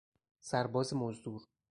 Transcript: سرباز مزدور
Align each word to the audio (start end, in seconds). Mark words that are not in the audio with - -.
سرباز 0.39 0.93
مزدور 0.93 1.47